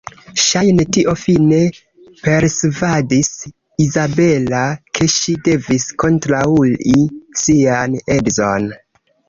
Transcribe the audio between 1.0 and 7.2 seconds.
fine persvadis Izabela ke ŝi devis kontraŭi